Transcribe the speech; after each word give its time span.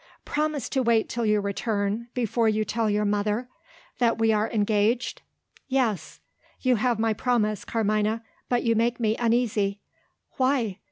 "Promise 0.25 0.67
to 0.69 0.81
wait 0.81 1.07
till 1.09 1.27
you 1.27 1.39
return, 1.41 2.07
before 2.15 2.49
you 2.49 2.65
tell 2.65 2.89
your 2.89 3.05
mother" 3.05 3.47
"That 3.99 4.17
we 4.17 4.33
are 4.33 4.49
engaged?" 4.49 5.21
"Yes." 5.67 6.19
"You 6.59 6.77
have 6.77 6.97
my 6.97 7.13
promise, 7.13 7.63
Carmina; 7.63 8.23
but 8.49 8.63
you 8.63 8.73
make 8.75 8.99
me 8.99 9.15
uneasy." 9.19 9.79
"Why?" 10.37 10.79